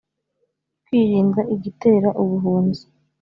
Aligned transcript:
kwirinda 0.85 1.41
igitera 1.55 2.09
ubuhunzi 2.21 2.83